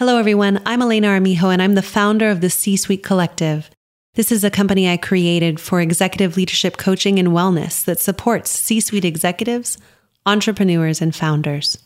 [0.00, 0.62] Hello, everyone.
[0.64, 3.70] I'm Elena Armijo, and I'm the founder of the C Suite Collective.
[4.14, 8.80] This is a company I created for executive leadership coaching and wellness that supports C
[8.80, 9.76] suite executives,
[10.24, 11.76] entrepreneurs, and founders.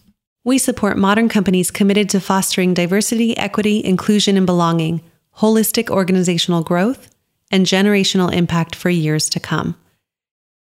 [0.45, 5.01] We support modern companies committed to fostering diversity, equity, inclusion, and belonging,
[5.39, 7.13] holistic organizational growth,
[7.51, 9.75] and generational impact for years to come.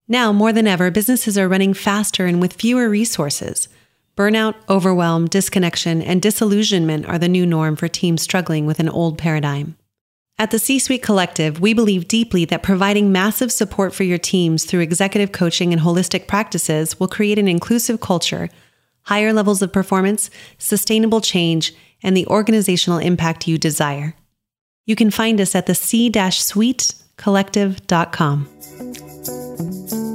[0.08, 3.68] Now, more than ever, businesses are running faster and with fewer resources.
[4.16, 9.18] Burnout, overwhelm, disconnection, and disillusionment are the new norm for teams struggling with an old
[9.18, 9.76] paradigm.
[10.38, 14.64] At the C Suite Collective, we believe deeply that providing massive support for your teams
[14.64, 18.48] through executive coaching and holistic practices will create an inclusive culture,
[19.02, 24.14] higher levels of performance, sustainable change, and the organizational impact you desire.
[24.86, 28.46] You can find us at the c-suitecollective.com.
[28.46, 30.05] What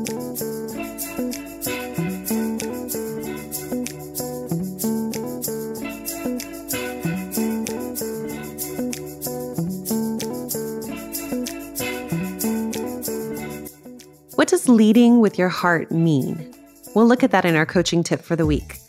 [14.51, 16.53] does leading with your heart mean?
[16.93, 18.79] We'll look at that in our coaching tip for the week.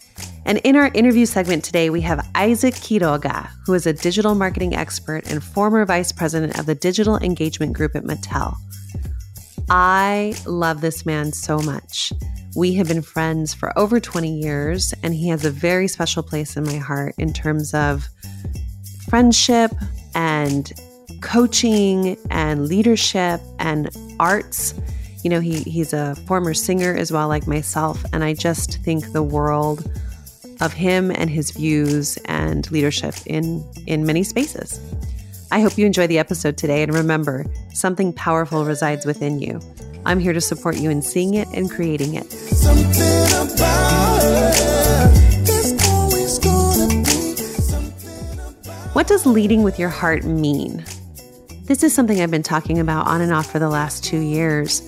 [0.45, 4.75] And in our interview segment today, we have Isaac Quiroga, who is a digital marketing
[4.75, 8.57] expert and former vice president of the digital engagement group at Mattel.
[9.71, 12.13] I love this man so much.
[12.57, 16.57] We have been friends for over 20 years, and he has a very special place
[16.57, 18.09] in my heart in terms of
[19.09, 19.71] friendship
[20.17, 20.73] and
[21.21, 24.75] coaching and leadership and arts
[25.23, 28.05] you know, he, he's a former singer as well, like myself.
[28.13, 29.91] And I just think the world
[30.61, 34.81] of him and his views and leadership in, in many spaces.
[35.51, 36.83] I hope you enjoy the episode today.
[36.83, 39.61] And remember, something powerful resides within you.
[40.05, 42.33] I'm here to support you in seeing it and creating it.
[48.93, 50.85] What does leading with your heart mean?
[51.65, 54.81] This is something I've been talking about on and off for the last two years.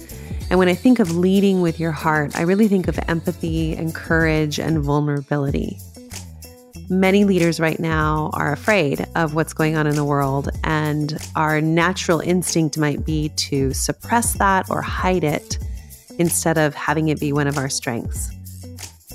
[0.51, 3.95] And when I think of leading with your heart, I really think of empathy and
[3.95, 5.79] courage and vulnerability.
[6.91, 11.61] Many leaders right now are afraid of what's going on in the world, and our
[11.61, 15.59] natural instinct might be to suppress that or hide it
[16.19, 18.31] instead of having it be one of our strengths.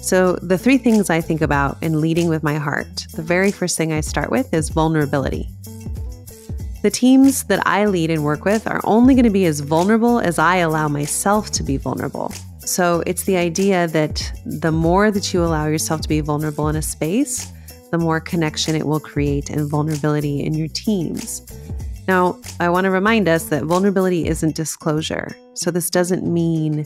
[0.02, 3.78] So, the three things I think about in leading with my heart the very first
[3.78, 5.50] thing I start with is vulnerability.
[6.82, 10.20] The teams that I lead and work with are only going to be as vulnerable
[10.20, 12.34] as I allow myself to be vulnerable.
[12.60, 16.78] So it's the idea that the more that you allow yourself to be vulnerable in
[16.78, 17.52] a space,
[17.92, 21.46] the more connection it will create and vulnerability in your teams.
[22.08, 25.36] Now, I want to remind us that vulnerability isn't disclosure.
[25.56, 26.86] So this doesn't mean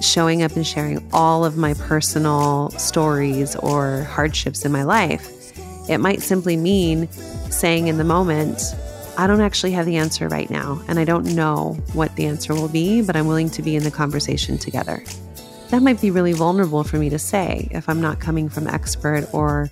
[0.00, 5.30] showing up and sharing all of my personal stories or hardships in my life.
[5.88, 7.08] It might simply mean
[7.50, 8.60] saying in the moment,
[9.16, 12.52] I don't actually have the answer right now, and I don't know what the answer
[12.52, 15.04] will be, but I'm willing to be in the conversation together.
[15.70, 19.28] That might be really vulnerable for me to say if I'm not coming from expert
[19.32, 19.70] or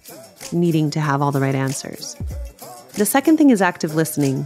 [0.53, 2.17] needing to have all the right answers.
[2.95, 4.45] The second thing is active listening.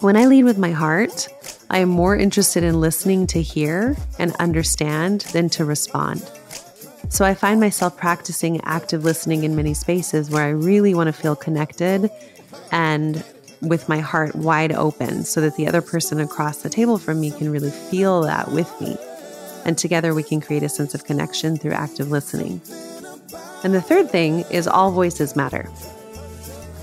[0.00, 1.28] When I lead with my heart,
[1.70, 6.22] I am more interested in listening to hear and understand than to respond.
[7.08, 11.12] So I find myself practicing active listening in many spaces where I really want to
[11.12, 12.10] feel connected
[12.70, 13.24] and
[13.62, 17.30] with my heart wide open so that the other person across the table from me
[17.30, 18.96] can really feel that with me.
[19.64, 22.60] And together we can create a sense of connection through active listening.
[23.64, 25.68] And the third thing is all voices matter.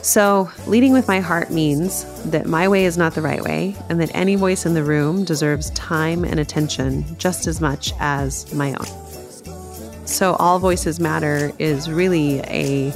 [0.01, 3.99] So, leading with my heart means that my way is not the right way, and
[3.99, 8.73] that any voice in the room deserves time and attention just as much as my
[8.75, 10.07] own.
[10.07, 12.93] So, all voices matter is really a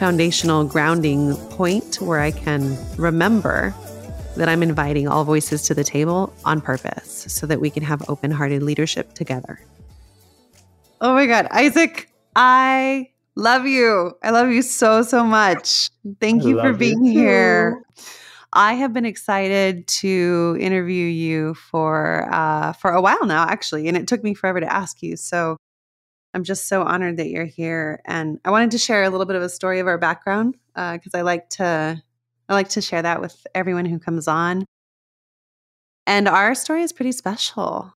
[0.00, 3.74] foundational grounding point where I can remember
[4.34, 8.08] that I'm inviting all voices to the table on purpose so that we can have
[8.08, 9.60] open hearted leadership together.
[11.02, 14.16] Oh my God, Isaac, I love you.
[14.22, 15.90] I love you so, so much.
[16.18, 17.82] Thank you for being you here.
[18.54, 23.98] I have been excited to interview you for uh, for a while now, actually, and
[23.98, 25.18] it took me forever to ask you.
[25.18, 25.58] So
[26.32, 28.00] I'm just so honored that you're here.
[28.04, 31.14] And I wanted to share a little bit of a story of our background because
[31.14, 32.02] uh, I like to
[32.48, 34.64] I like to share that with everyone who comes on.
[36.06, 37.92] And our story is pretty special.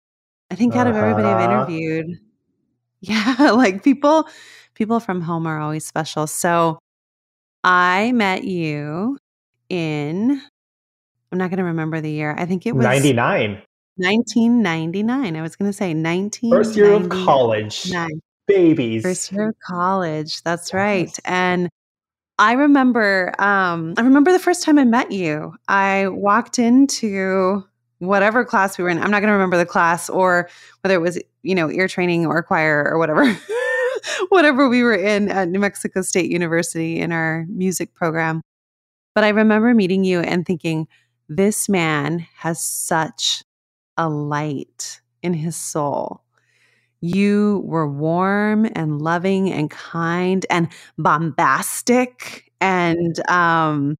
[0.50, 1.72] I think out of everybody I've uh-huh.
[1.72, 2.20] interviewed,
[3.00, 4.28] yeah, like people
[4.74, 6.26] people from home are always special.
[6.26, 6.78] So
[7.64, 9.18] I met you
[9.68, 10.40] in
[11.32, 12.34] I'm not going to remember the year.
[12.38, 13.60] I think it was 99.
[13.96, 15.36] 1999.
[15.36, 16.50] I was going to say 19.
[16.50, 17.92] First year of college.
[18.46, 19.02] Babies.
[19.02, 20.42] First year of college.
[20.42, 21.16] That's right.
[21.24, 21.70] And
[22.38, 25.54] I remember um I remember the first time I met you.
[25.68, 27.64] I walked into
[27.98, 28.98] whatever class we were in.
[28.98, 30.50] I'm not going to remember the class or
[30.82, 33.24] whether it was, you know, ear training or choir or whatever.
[34.28, 38.42] whatever we were in at New Mexico State University in our music program.
[39.14, 40.88] But I remember meeting you and thinking,
[41.28, 43.44] this man has such
[43.96, 46.22] a light in his soul.
[47.00, 52.50] You were warm and loving and kind and bombastic.
[52.60, 53.96] And um,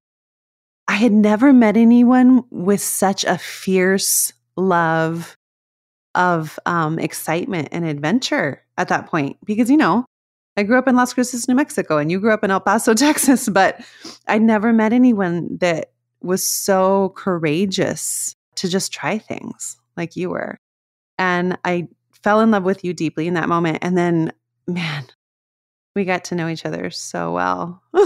[0.87, 5.35] I had never met anyone with such a fierce love
[6.15, 9.37] of um, excitement and adventure at that point.
[9.45, 10.05] Because, you know,
[10.57, 12.93] I grew up in Las Cruces, New Mexico, and you grew up in El Paso,
[12.95, 13.81] Texas, but
[14.27, 20.59] I never met anyone that was so courageous to just try things like you were.
[21.17, 23.79] And I fell in love with you deeply in that moment.
[23.81, 24.33] And then,
[24.67, 25.05] man,
[25.95, 27.81] we got to know each other so well.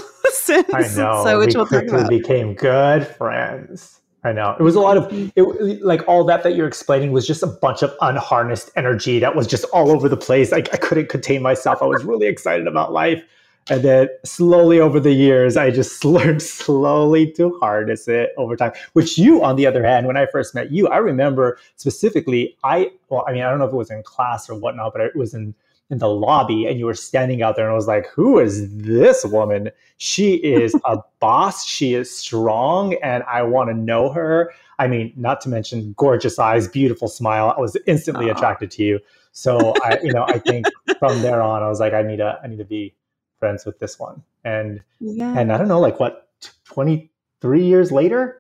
[0.50, 1.24] since, I know.
[1.24, 4.02] So, which we quickly became good friends.
[4.24, 7.26] I know it was a lot of it, like all that that you're explaining was
[7.26, 10.52] just a bunch of unharnessed energy that was just all over the place.
[10.52, 11.82] Like I couldn't contain myself.
[11.82, 13.24] I was really excited about life,
[13.70, 18.74] and then slowly over the years, I just learned slowly to harness it over time.
[18.94, 22.58] Which you, on the other hand, when I first met you, I remember specifically.
[22.64, 25.02] I well, I mean, I don't know if it was in class or whatnot, but
[25.02, 25.54] it was in
[25.90, 28.70] in the lobby and you were standing out there and I was like, who is
[28.76, 29.72] this woman?
[29.98, 31.66] She is a boss.
[31.66, 34.54] She is strong and I want to know her.
[34.78, 37.54] I mean, not to mention gorgeous eyes, beautiful smile.
[37.58, 38.36] I was instantly Aww.
[38.36, 39.00] attracted to you.
[39.32, 40.68] So I, you know, I think
[41.00, 42.94] from there on, I was like, I need to, I need to be
[43.40, 44.24] friends with this one.
[44.44, 45.38] And, yeah.
[45.38, 46.30] and I don't know, like what,
[46.66, 48.40] 23 years later?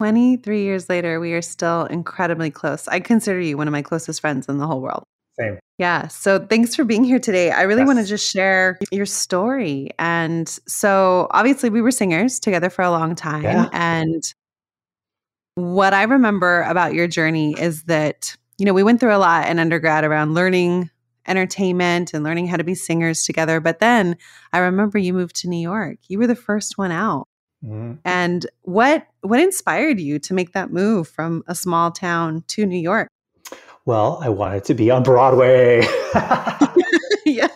[0.00, 2.86] 23 years later, we are still incredibly close.
[2.88, 5.04] I consider you one of my closest friends in the whole world.
[5.38, 5.58] Same.
[5.78, 6.08] Yeah.
[6.08, 7.50] So thanks for being here today.
[7.50, 7.86] I really yes.
[7.86, 9.90] want to just share your story.
[9.98, 13.42] And so obviously we were singers together for a long time.
[13.42, 13.68] Yeah.
[13.72, 14.22] And
[15.54, 19.48] what I remember about your journey is that, you know, we went through a lot
[19.48, 20.90] in undergrad around learning
[21.26, 23.60] entertainment and learning how to be singers together.
[23.60, 24.16] But then
[24.52, 25.98] I remember you moved to New York.
[26.08, 27.28] You were the first one out.
[27.64, 27.94] Mm-hmm.
[28.04, 32.78] And what what inspired you to make that move from a small town to New
[32.78, 33.08] York?
[33.86, 35.80] Well, I wanted to be on Broadway.
[37.24, 37.48] yeah.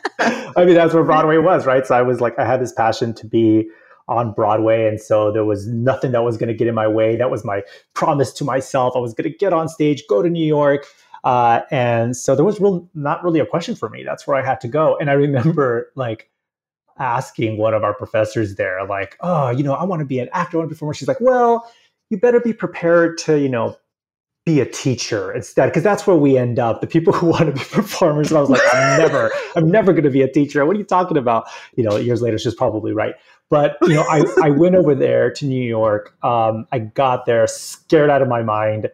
[0.56, 1.87] I mean, that's where Broadway was, right?
[1.87, 3.69] So I was like, I had this passion to be
[4.08, 4.87] on Broadway.
[4.88, 7.17] And so there was nothing that was going to get in my way.
[7.17, 7.62] That was my
[7.94, 8.94] promise to myself.
[8.96, 10.87] I was going to get on stage, go to New York.
[11.25, 14.02] Uh, and so there was real, not really a question for me.
[14.05, 14.96] That's where I had to go.
[14.99, 16.31] And I remember like
[16.99, 20.28] asking one of our professors there, like, oh, you know, I want to be an
[20.32, 20.94] actor, I want to be performer.
[20.94, 21.70] She's like, well,
[22.11, 23.76] you better be prepared to, you know,
[24.44, 25.67] be a teacher instead.
[25.67, 26.81] Because that's where we end up.
[26.81, 29.93] The people who want to be performers and i was like i'm never i'm never
[29.93, 30.64] going to be a teacher.
[30.64, 31.46] What are you talking about?
[31.76, 33.14] You know years later she's probably right.
[33.49, 36.17] But you know i, I went over there to new york.
[36.25, 38.90] Um, i got there scared out of my mind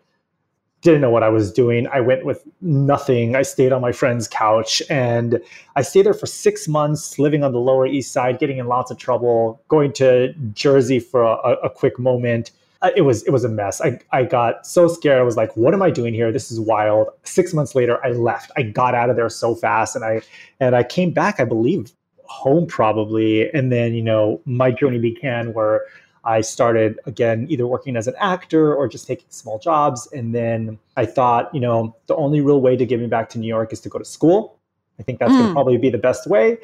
[0.93, 4.29] didn't know what i was doing i went with nothing i stayed on my friend's
[4.29, 5.41] couch and
[5.77, 8.91] i stayed there for six months living on the lower east side getting in lots
[8.91, 12.51] of trouble going to jersey for a, a quick moment
[12.95, 13.81] it was it was a mess.
[13.81, 15.19] I I got so scared.
[15.19, 16.31] I was like, "What am I doing here?
[16.31, 18.51] This is wild." Six months later, I left.
[18.57, 20.21] I got out of there so fast, and I
[20.61, 21.41] and I came back.
[21.41, 21.93] I believe
[22.25, 25.83] home probably, and then you know my journey began where
[26.27, 30.79] I started again either working as an actor or just taking small jobs, and then
[30.97, 33.73] I thought, you know, the only real way to get me back to New York
[33.73, 34.59] is to go to school.
[34.99, 35.39] I think that's mm.
[35.39, 36.59] going to probably be the best way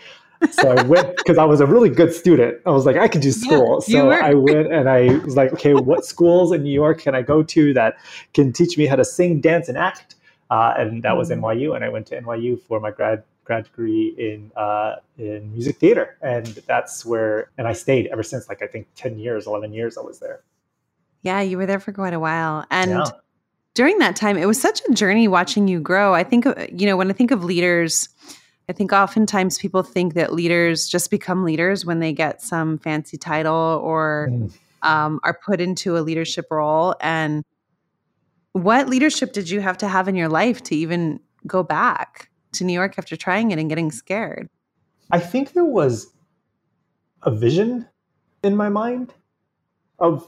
[0.50, 2.58] so I went because I was a really good student.
[2.66, 3.82] I was like, I could do school.
[3.86, 7.14] Yeah, so I went and I was like, okay, what schools in New York can
[7.14, 7.96] I go to that
[8.34, 10.16] can teach me how to sing, dance, and act?
[10.50, 11.44] Uh, and that was mm-hmm.
[11.44, 15.76] NYU, and I went to NYU for my grad grad degree in uh, in music
[15.76, 18.48] theater, and that's where and I stayed ever since.
[18.48, 20.42] Like I think ten years, eleven years, I was there.
[21.22, 22.90] Yeah, you were there for quite a while, and.
[22.90, 23.04] Yeah.
[23.74, 26.12] During that time, it was such a journey watching you grow.
[26.12, 28.06] I think, you know, when I think of leaders,
[28.68, 33.16] I think oftentimes people think that leaders just become leaders when they get some fancy
[33.16, 34.52] title or mm.
[34.82, 36.94] um, are put into a leadership role.
[37.00, 37.44] And
[38.52, 42.64] what leadership did you have to have in your life to even go back to
[42.64, 44.48] New York after trying it and getting scared?
[45.10, 46.12] I think there was
[47.22, 47.86] a vision
[48.42, 49.14] in my mind
[49.98, 50.26] of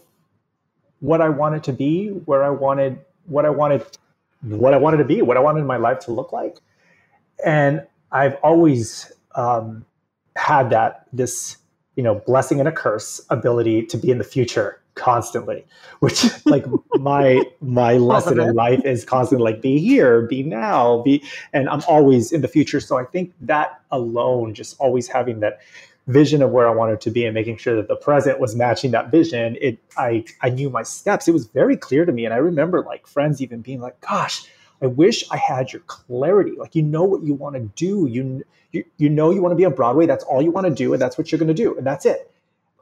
[1.00, 3.84] what I wanted to be, where I wanted, what I wanted,
[4.42, 6.58] what I wanted to be, what I wanted my life to look like.
[7.44, 9.84] And I've always um,
[10.36, 11.58] had that this
[11.96, 15.64] you know blessing and a curse ability to be in the future constantly
[16.00, 21.22] which like my my lesson in life is constantly like be here be now be
[21.52, 25.60] and i'm always in the future so i think that alone just always having that
[26.06, 28.90] vision of where I wanted to be and making sure that the present was matching
[28.90, 31.28] that vision, it I I knew my steps.
[31.28, 32.24] It was very clear to me.
[32.24, 34.46] And I remember like friends even being like, gosh,
[34.82, 36.52] I wish I had your clarity.
[36.56, 38.06] Like you know what you want to do.
[38.06, 40.06] You you, you know you want to be on Broadway.
[40.06, 42.04] That's all you want to do, and that's what you're going to do, and that's
[42.04, 42.30] it.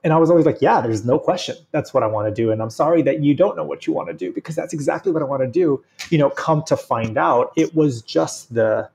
[0.05, 1.57] And I was always like, yeah, there's no question.
[1.71, 2.51] That's what I want to do.
[2.51, 5.13] And I'm sorry that you don't know what you want to do because that's exactly
[5.13, 5.85] what I want to do.
[6.11, 8.89] You know, come to find out, it was just the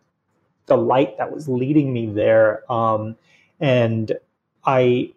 [0.65, 2.69] the light that was leading me there.
[2.71, 3.15] Um,
[3.61, 4.11] and
[4.65, 5.13] I,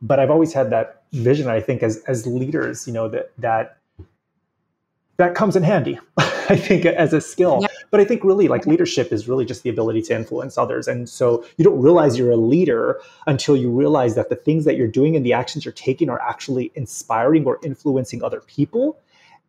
[0.00, 1.48] but I've always had that vision.
[1.48, 3.78] I think as as leaders, you know, that that
[5.16, 5.98] that comes in handy.
[6.18, 7.58] I think as a skill.
[7.62, 7.68] Yeah.
[7.90, 10.86] But I think really like leadership is really just the ability to influence others.
[10.86, 14.76] And so you don't realize you're a leader until you realize that the things that
[14.76, 18.98] you're doing and the actions you're taking are actually inspiring or influencing other people.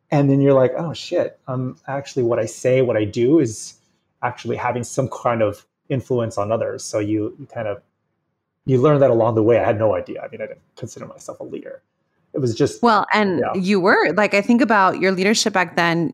[0.09, 3.77] And then you're like, oh shit, um actually what I say, what I do is
[4.23, 6.83] actually having some kind of influence on others.
[6.83, 7.81] So you, you kind of
[8.65, 9.59] you learn that along the way.
[9.59, 10.21] I had no idea.
[10.21, 11.81] I mean, I didn't consider myself a leader.
[12.33, 13.59] It was just well, and yeah.
[13.61, 16.13] you were like I think about your leadership back then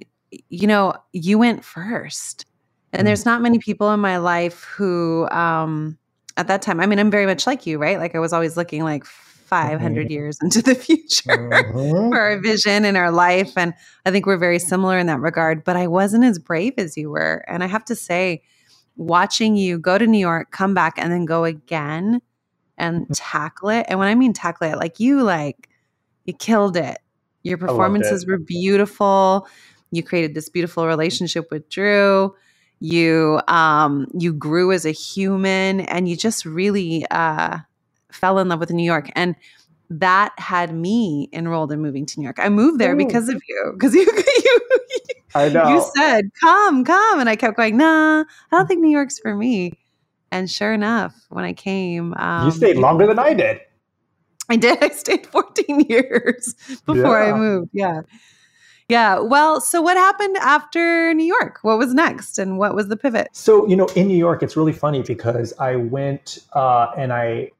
[0.49, 2.45] you know, you went first.
[2.91, 3.05] And mm-hmm.
[3.07, 5.97] there's not many people in my life who, um,
[6.37, 7.97] at that time, I mean, I'm very much like you, right?
[7.97, 10.11] Like I was always looking like 500 mm-hmm.
[10.11, 12.09] years into the future mm-hmm.
[12.09, 13.53] for our vision and our life.
[13.57, 13.73] And
[14.05, 17.09] I think we're very similar in that regard, but I wasn't as brave as you
[17.09, 17.43] were.
[17.47, 18.43] And I have to say,
[18.95, 22.21] watching you go to New York, come back, and then go again
[22.77, 23.13] and mm-hmm.
[23.13, 23.85] tackle it.
[23.89, 25.69] And when I mean tackle it, like you, like,
[26.25, 26.97] you killed it.
[27.43, 29.47] Your performances were beautiful
[29.91, 32.35] you created this beautiful relationship with Drew.
[32.79, 37.59] You um, you grew as a human, and you just really uh,
[38.11, 39.09] fell in love with New York.
[39.15, 39.35] And
[39.89, 42.37] that had me enrolled in moving to New York.
[42.39, 42.97] I moved there Ooh.
[42.97, 43.71] because of you.
[43.73, 44.59] Because you, you,
[45.33, 45.69] I know.
[45.69, 49.35] You said, "Come, come," and I kept going, "Nah, I don't think New York's for
[49.35, 49.73] me."
[50.31, 53.61] And sure enough, when I came, um, you stayed longer than I did.
[54.49, 54.77] I did.
[54.83, 57.33] I stayed 14 years before yeah.
[57.33, 57.69] I moved.
[57.73, 58.01] Yeah.
[58.89, 59.19] Yeah.
[59.19, 61.59] Well, so what happened after New York?
[61.61, 63.27] What was next and what was the pivot?
[63.33, 67.51] So, you know, in New York, it's really funny because I went uh, and I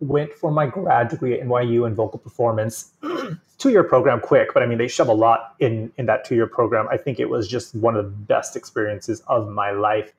[0.00, 2.92] went for my grad degree at NYU in vocal performance.
[3.58, 6.34] two year program quick, but I mean, they shove a lot in, in that two
[6.34, 6.86] year program.
[6.90, 10.12] I think it was just one of the best experiences of my life.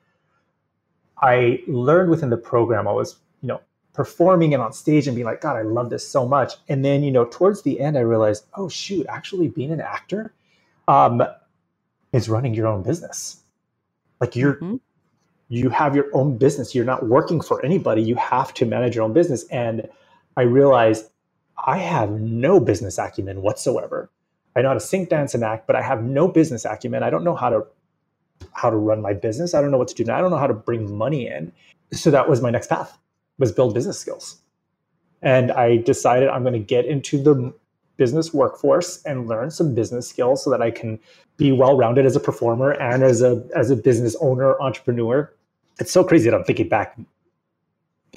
[1.21, 3.61] I learned within the program, I was, you know,
[3.93, 6.53] performing and on stage and being like, God, I love this so much.
[6.67, 10.33] And then, you know, towards the end, I realized, oh, shoot, actually being an actor
[10.89, 11.21] um,
[12.11, 13.43] is running your own business.
[14.19, 14.77] Like you're, mm-hmm.
[15.47, 16.73] you have your own business.
[16.73, 18.01] You're not working for anybody.
[18.01, 19.45] You have to manage your own business.
[19.49, 19.87] And
[20.35, 21.05] I realized
[21.65, 24.09] I have no business acumen whatsoever.
[24.55, 27.03] I know how to sing, dance, and act, but I have no business acumen.
[27.03, 27.67] I don't know how to
[28.53, 29.53] how to run my business.
[29.53, 30.05] I don't know what to do.
[30.05, 30.17] Now.
[30.17, 31.51] I don't know how to bring money in.
[31.91, 32.97] So that was my next path
[33.37, 34.41] was build business skills.
[35.21, 37.53] And I decided I'm going to get into the
[37.99, 40.97] business workforce and learn some business skills so that I can
[41.37, 45.31] be well-rounded as a performer and as a as a business owner, entrepreneur.
[45.79, 46.97] It's so crazy that I'm thinking back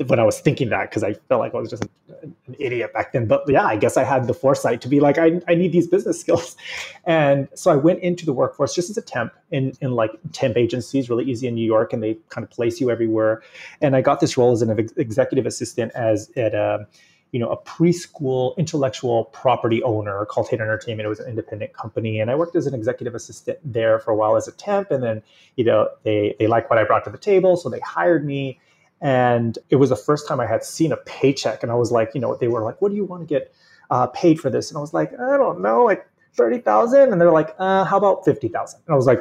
[0.07, 1.85] when I was thinking that because I felt like I was just
[2.23, 3.27] an, idiot back then.
[3.27, 5.87] But yeah, I guess I had the foresight to be like, I, I need these
[5.87, 6.57] business skills.
[7.05, 10.57] And so I went into the workforce just as a temp in, in like temp
[10.57, 13.43] agencies, really easy in New York, and they kind of place you everywhere.
[13.81, 16.87] And I got this role as an executive assistant as at a,
[17.33, 21.07] you know, a preschool intellectual property owner called Tate Entertainment.
[21.07, 22.21] It was an independent company.
[22.21, 24.91] And I worked as an executive assistant there for a while as a temp.
[24.91, 25.23] And then,
[25.57, 27.57] you know, they, they liked what I brought to the table.
[27.57, 28.61] So they hired me
[29.01, 31.63] and it was the first time I had seen a paycheck.
[31.63, 33.53] And I was like, you know, they were like, what do you want to get
[33.91, 34.71] uh, paid for this?
[34.71, 37.13] And I was like, I don't know, like 30,000.
[37.13, 38.81] And they're like, uh, how about 50,000?
[38.87, 39.21] And I was like,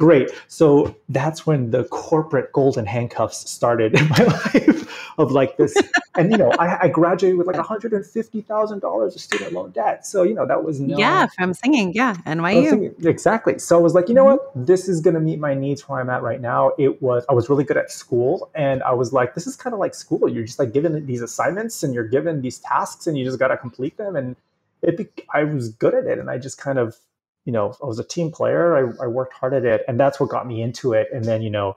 [0.00, 0.30] great.
[0.48, 4.16] So that's when the corporate golden handcuffs started in my
[4.54, 5.76] life of like this.
[6.16, 10.06] and, you know, I, I graduated with like $150,000 of student loan debt.
[10.06, 11.92] So, you know, that was no, Yeah, from singing.
[11.92, 12.14] Yeah.
[12.26, 12.70] NYU.
[12.70, 13.58] Singing, exactly.
[13.58, 14.58] So I was like, you know mm-hmm.
[14.58, 14.66] what?
[14.66, 16.72] This is going to meet my needs where I'm at right now.
[16.78, 18.50] It was, I was really good at school.
[18.54, 20.28] And I was like, this is kind of like school.
[20.30, 23.48] You're just like given these assignments and you're given these tasks and you just got
[23.48, 24.16] to complete them.
[24.16, 24.34] And
[24.80, 26.18] it, be, I was good at it.
[26.18, 26.96] And I just kind of
[27.44, 28.76] you know, I was a team player.
[28.76, 31.08] I, I worked hard at it, and that's what got me into it.
[31.12, 31.74] And then, you know,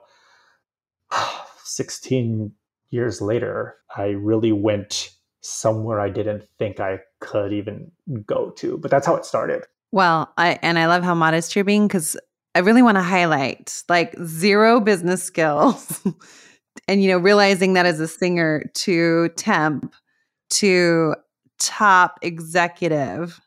[1.64, 2.52] 16
[2.90, 7.90] years later, I really went somewhere I didn't think I could even
[8.24, 8.78] go to.
[8.78, 9.64] But that's how it started.
[9.92, 12.16] Well, I and I love how modest you're being because
[12.54, 16.02] I really want to highlight like zero business skills.
[16.88, 19.94] and you know, realizing that as a singer to temp
[20.50, 21.14] to
[21.58, 23.40] top executive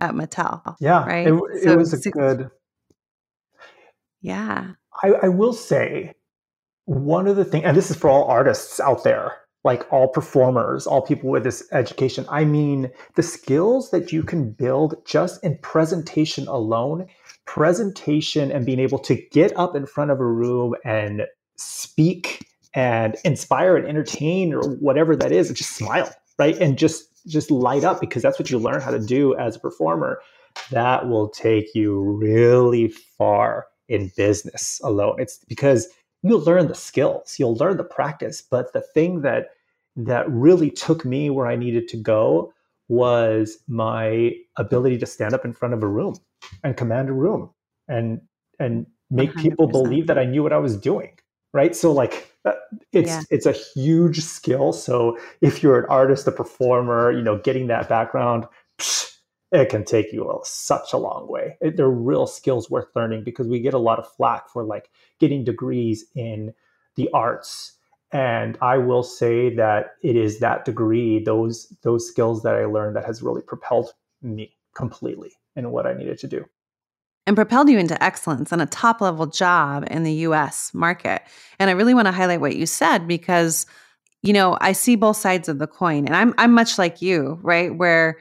[0.00, 0.76] at Mattel.
[0.80, 1.26] Yeah, right.
[1.26, 2.50] It, it so, was a good.
[4.20, 6.14] Yeah, I, I will say
[6.84, 10.86] one of the things, and this is for all artists out there, like all performers,
[10.86, 12.24] all people with this education.
[12.28, 17.06] I mean, the skills that you can build just in presentation alone,
[17.44, 21.22] presentation and being able to get up in front of a room and
[21.56, 26.56] speak and inspire and entertain or whatever that is, and just smile, right?
[26.58, 29.60] And just just light up because that's what you learn how to do as a
[29.60, 30.20] performer.
[30.70, 35.16] That will take you really far in business alone.
[35.18, 35.88] It's because
[36.22, 39.50] you'll learn the skills, you'll learn the practice, but the thing that
[39.96, 42.52] that really took me where I needed to go
[42.88, 46.14] was my ability to stand up in front of a room
[46.62, 47.50] and command a room
[47.88, 48.20] and
[48.58, 49.42] and make 100%.
[49.42, 51.18] people believe that I knew what I was doing.
[51.52, 51.74] Right.
[51.74, 52.32] So like
[52.92, 53.22] it's yeah.
[53.30, 54.72] it's a huge skill.
[54.72, 58.46] So if you're an artist, a performer, you know, getting that background,
[58.78, 59.14] psh,
[59.52, 61.56] it can take you a, such a long way.
[61.60, 64.90] It, they're real skills worth learning because we get a lot of flack for like
[65.20, 66.52] getting degrees in
[66.96, 67.78] the arts
[68.12, 72.96] and i will say that it is that degree those those skills that i learned
[72.96, 76.44] that has really propelled me completely in what i needed to do
[77.28, 81.22] and propelled you into excellence and a top level job in the US market.
[81.58, 83.66] And I really want to highlight what you said because
[84.22, 87.38] you know, I see both sides of the coin and I'm I'm much like you,
[87.42, 87.72] right?
[87.76, 88.18] Where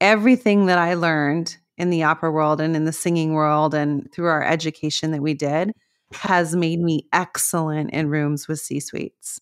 [0.00, 4.28] everything that I learned in the opera world and in the singing world and through
[4.28, 5.72] our education that we did
[6.12, 9.40] has made me excellent in rooms with C suites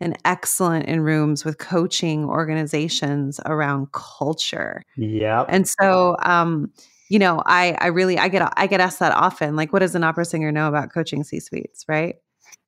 [0.00, 4.82] and excellent in rooms with coaching organizations around culture.
[4.96, 5.44] Yeah.
[5.48, 6.72] And so, um,
[7.10, 9.56] you know, I I really I get I get asked that often.
[9.56, 12.16] Like, what does an opera singer know about coaching C suites, right?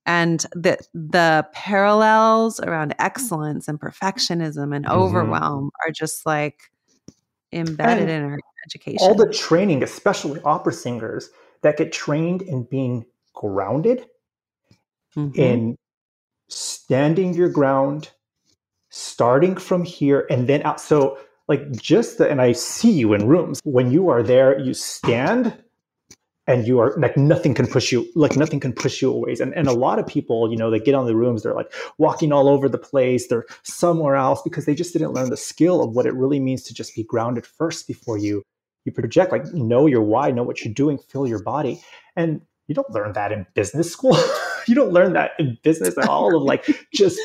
[0.05, 4.99] And the the parallels around excellence and perfectionism and mm-hmm.
[4.99, 6.59] overwhelm are just like
[7.53, 8.99] embedded and in our education.
[9.01, 11.31] All the training, especially opera singers,
[11.63, 14.07] that get trained in being grounded
[15.17, 15.41] mm-hmm.
[15.41, 15.77] in
[16.49, 18.11] standing your ground,
[18.91, 20.81] starting from here and then out.
[20.81, 21.17] So,
[21.49, 23.61] like, just the, and I see you in rooms.
[23.65, 25.57] When you are there, you stand
[26.49, 29.55] and you are like nothing can push you like nothing can push you away and,
[29.55, 32.33] and a lot of people you know they get on the rooms they're like walking
[32.33, 35.95] all over the place they're somewhere else because they just didn't learn the skill of
[35.95, 38.43] what it really means to just be grounded first before you
[38.85, 39.33] you project.
[39.33, 41.81] Like know your why know what you're doing feel your body.
[42.17, 44.17] And you don't learn that in business school.
[44.67, 47.19] you don't learn that in business at all of like just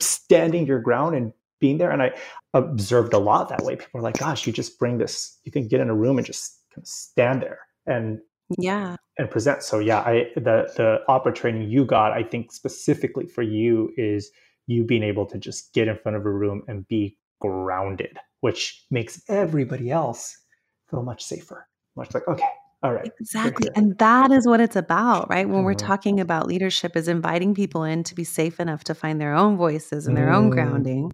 [0.00, 1.32] standing your ground and
[1.64, 1.90] being there.
[1.90, 2.12] And I
[2.52, 3.74] observed a lot that way.
[3.74, 6.26] People are like, gosh, you just bring this, you can get in a room and
[6.26, 8.18] just kind of stand there and
[8.58, 9.62] yeah and present.
[9.62, 14.30] So yeah, I the the opera training you got, I think specifically for you is
[14.66, 18.84] you being able to just get in front of a room and be grounded, which
[18.90, 20.36] makes everybody else
[20.90, 21.66] feel much safer.
[21.96, 22.44] Much like, okay,
[22.82, 23.10] all right.
[23.18, 23.70] Exactly.
[23.74, 25.48] And that is what it's about, right?
[25.48, 25.64] When mm-hmm.
[25.64, 29.32] we're talking about leadership is inviting people in to be safe enough to find their
[29.32, 30.34] own voices and their mm.
[30.34, 31.10] own grounding,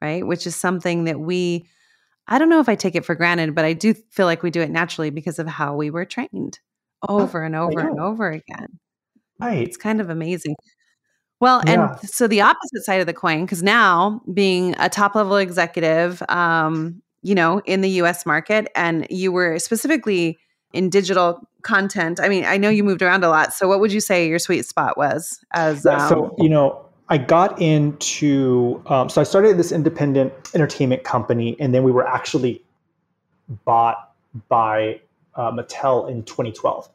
[0.00, 0.26] right?
[0.26, 1.68] Which is something that we
[2.28, 4.50] I don't know if I take it for granted, but I do feel like we
[4.50, 6.58] do it naturally because of how we were trained
[7.08, 8.80] over and over and over again.
[9.40, 9.66] Right.
[9.66, 10.56] It's kind of amazing.
[11.38, 11.96] Well, yeah.
[12.00, 16.22] and so the opposite side of the coin, because now being a top level executive,
[16.28, 20.38] um, you know, in the US market, and you were specifically
[20.72, 22.20] in digital content?
[22.20, 23.52] I mean, I know you moved around a lot.
[23.52, 27.18] So what would you say your sweet spot was as um, So, you know, I
[27.18, 32.62] got into um, so I started this independent entertainment company and then we were actually
[33.64, 34.12] bought
[34.48, 35.00] by
[35.36, 36.88] uh, Mattel in 2012.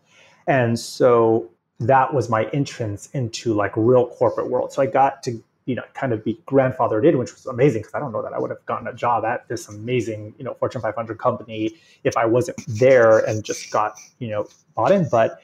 [0.48, 4.74] And so that was my entrance into like real corporate world.
[4.74, 7.94] So I got to you know kind of be grandfathered in, which was amazing because
[7.94, 10.54] I don't know that I would have gotten a job at this amazing you know
[10.56, 15.08] Fortune 500 company if I wasn't there and just got you know bought in.
[15.10, 15.40] But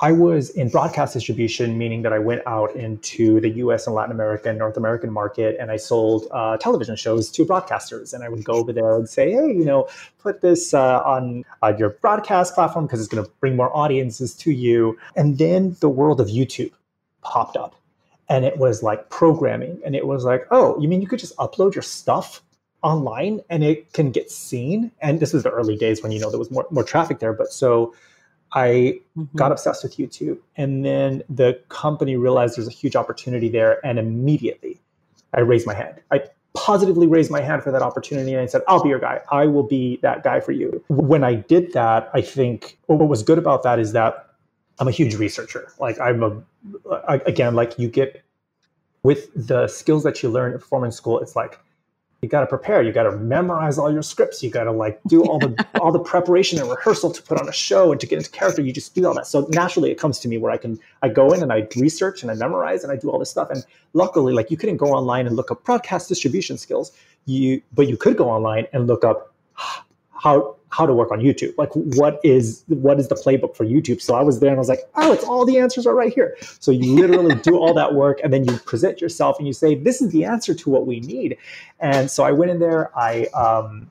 [0.00, 4.12] I was in broadcast distribution, meaning that I went out into the US and Latin
[4.12, 8.12] America and North American market and I sold uh, television shows to broadcasters.
[8.12, 11.44] And I would go over there and say, hey, you know, put this uh, on
[11.62, 14.98] uh, your broadcast platform because it's going to bring more audiences to you.
[15.14, 16.72] And then the world of YouTube
[17.22, 17.76] popped up
[18.28, 21.36] and it was like programming and it was like oh you mean you could just
[21.36, 22.42] upload your stuff
[22.82, 26.30] online and it can get seen and this was the early days when you know
[26.30, 27.94] there was more, more traffic there but so
[28.54, 29.36] i mm-hmm.
[29.36, 33.98] got obsessed with youtube and then the company realized there's a huge opportunity there and
[33.98, 34.80] immediately
[35.34, 36.20] i raised my hand i
[36.54, 39.44] positively raised my hand for that opportunity and i said i'll be your guy i
[39.46, 43.38] will be that guy for you when i did that i think what was good
[43.38, 44.24] about that is that
[44.78, 45.72] I'm a huge researcher.
[45.78, 46.42] Like I'm a,
[47.26, 48.22] again, like you get
[49.02, 51.58] with the skills that you learn at performance school, it's like
[52.24, 52.82] you got to prepare.
[52.82, 54.42] You got to memorize all your scripts.
[54.42, 57.46] You got to like do all the all the preparation and rehearsal to put on
[57.48, 58.62] a show and to get into character.
[58.62, 59.26] You just do all that.
[59.26, 62.22] So naturally it comes to me where i can i go in and i research
[62.22, 63.50] and i memorize and i do all this stuff.
[63.50, 66.92] And luckily like you couldn't go online and look up broadcast distribution skills.
[67.26, 69.34] You but you could go online and look up
[70.20, 71.54] how how to work on YouTube.
[71.56, 74.00] Like what is what is the playbook for YouTube?
[74.00, 76.12] So I was there and I was like, oh, it's all the answers are right
[76.12, 76.36] here.
[76.58, 79.76] So you literally do all that work and then you present yourself and you say,
[79.76, 81.36] this is the answer to what we need.
[81.78, 83.90] And so I went in there, I um,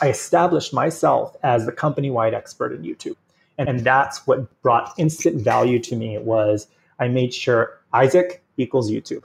[0.00, 3.16] I established myself as the company-wide expert in YouTube.
[3.58, 8.90] And, and that's what brought instant value to me was I made sure Isaac equals
[8.90, 9.22] YouTube.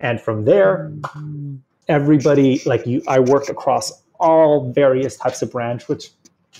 [0.00, 0.92] And from there,
[1.88, 6.10] everybody like you I worked across all various types of brands, which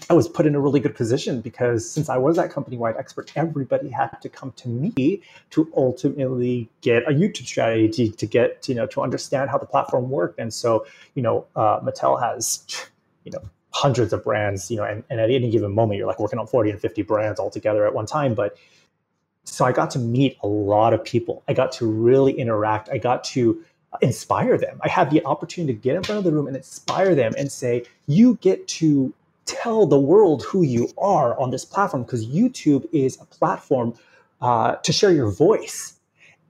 [0.08, 2.96] I was put in a really good position because since I was that company wide
[2.96, 8.26] expert, everybody had to come to me to ultimately get a YouTube strategy to, to
[8.26, 10.38] get, you know, to understand how the platform worked.
[10.38, 12.64] And so, you know, uh, Mattel has,
[13.24, 13.42] you know,
[13.72, 16.46] hundreds of brands, you know, and, and at any given moment, you're like working on
[16.46, 18.34] 40 and 50 brands all together at one time.
[18.34, 18.56] But
[19.44, 21.42] so I got to meet a lot of people.
[21.48, 22.88] I got to really interact.
[22.90, 23.64] I got to
[24.00, 24.78] inspire them.
[24.82, 27.50] I had the opportunity to get in front of the room and inspire them and
[27.50, 29.12] say, you get to
[29.46, 33.94] tell the world who you are on this platform because YouTube is a platform
[34.40, 35.96] uh, to share your voice.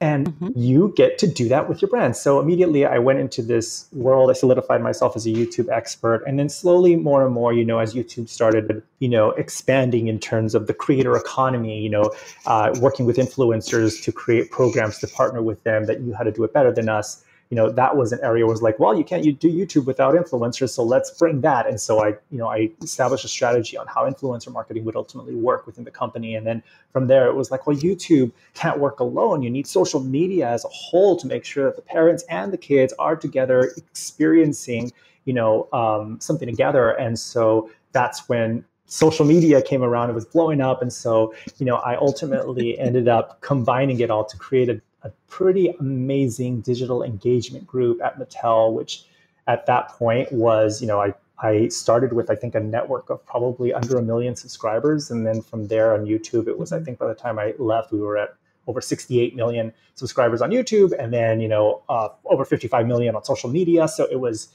[0.03, 0.49] And mm-hmm.
[0.55, 2.17] you get to do that with your brand.
[2.17, 4.31] So immediately I went into this world.
[4.31, 6.25] I solidified myself as a YouTube expert.
[6.27, 10.19] And then slowly, more and more, you know, as YouTube started, you know, expanding in
[10.19, 12.11] terms of the creator economy, you know,
[12.47, 16.33] uh, working with influencers to create programs to partner with them that knew how to
[16.33, 19.05] do it better than us you know that was an area was like well you
[19.05, 21.67] can't you do youtube without influencers so let's bring that.
[21.67, 25.35] And so i you know i established a strategy on how influencer marketing would ultimately
[25.35, 26.35] work within the company.
[26.37, 29.43] And then from there it was like well youtube can't work alone.
[29.43, 32.59] You need social media as a whole to make sure that the parents and the
[32.59, 34.93] kids are together experiencing
[35.25, 36.91] you know um, something together.
[36.93, 40.11] And so that's when social media came around.
[40.11, 40.83] It was blowing up.
[40.83, 45.11] And so you know i ultimately ended up combining it all to create a a
[45.29, 49.05] pretty amazing digital engagement group at Mattel, which
[49.47, 53.25] at that point was, you know, I, I started with, I think, a network of
[53.25, 55.11] probably under a million subscribers.
[55.11, 57.93] And then from there on YouTube, it was, I think by the time I left,
[57.93, 58.35] we were at
[58.67, 63.25] over 68 million subscribers on YouTube and then, you know, uh, over 55 million on
[63.25, 63.89] social media.
[63.89, 64.49] So it was,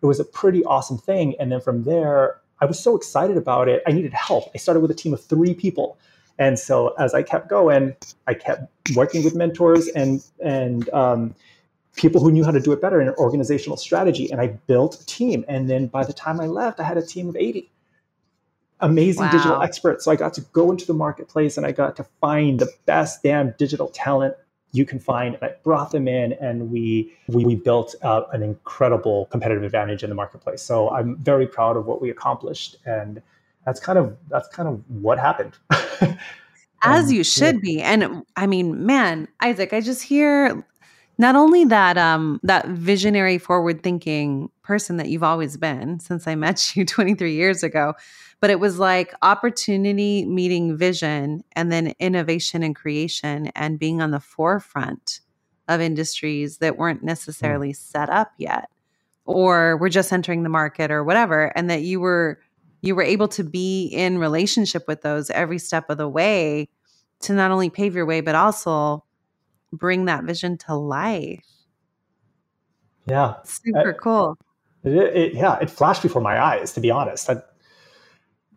[0.00, 1.34] it was a pretty awesome thing.
[1.38, 3.82] And then from there, I was so excited about it.
[3.86, 4.50] I needed help.
[4.54, 5.98] I started with a team of three people.
[6.38, 7.94] And so as I kept going,
[8.26, 11.34] I kept working with mentors and and um,
[11.96, 14.30] people who knew how to do it better in organizational strategy.
[14.30, 15.44] And I built a team.
[15.48, 17.70] And then by the time I left, I had a team of 80
[18.82, 19.30] amazing wow.
[19.30, 20.04] digital experts.
[20.04, 23.22] So I got to go into the marketplace and I got to find the best
[23.22, 24.34] damn digital talent
[24.72, 25.34] you can find.
[25.36, 30.02] And I brought them in and we we, we built uh, an incredible competitive advantage
[30.02, 30.62] in the marketplace.
[30.62, 32.76] So I'm very proud of what we accomplished.
[32.84, 33.22] And
[33.64, 35.56] that's kind of that's kind of what happened.
[36.84, 37.60] As um, you should yeah.
[37.62, 37.80] be.
[37.80, 40.64] And I mean, man, Isaac, I just hear
[41.18, 46.34] not only that um that visionary forward thinking person that you've always been since I
[46.36, 47.94] met you 23 years ago,
[48.40, 54.10] but it was like opportunity meeting vision and then innovation and creation and being on
[54.10, 55.20] the forefront
[55.68, 57.06] of industries that weren't mm.
[57.06, 57.76] necessarily mm.
[57.76, 58.68] set up yet
[59.24, 62.40] or were just entering the market or whatever and that you were
[62.82, 66.68] you were able to be in relationship with those every step of the way
[67.20, 69.04] to not only pave your way but also
[69.72, 71.46] bring that vision to life.
[73.06, 73.36] Yeah.
[73.44, 74.36] Super I, cool.
[74.84, 77.30] It, it, yeah it flashed before my eyes to be honest.
[77.30, 77.36] I,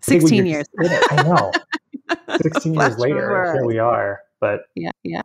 [0.01, 0.67] 16 years.
[1.11, 1.51] i know.
[2.41, 5.21] 16 years later here we are but yeah yeah.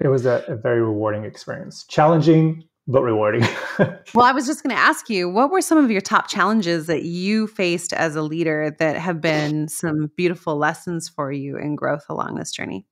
[0.00, 1.84] it was a, a very rewarding experience.
[1.84, 3.42] Challenging but rewarding.
[4.14, 6.86] well, I was just going to ask you, what were some of your top challenges
[6.86, 11.74] that you faced as a leader that have been some beautiful lessons for you in
[11.74, 12.86] growth along this journey?